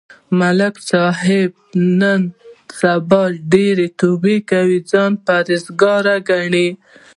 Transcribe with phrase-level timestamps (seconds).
[0.39, 1.51] ملک صاحب
[1.99, 2.21] نن
[2.79, 6.67] سبا ډېرې توبې کوي، ځان پرهېز گار گڼي.